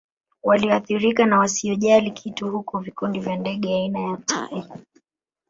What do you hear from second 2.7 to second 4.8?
vikundi vya ndege aina ya tai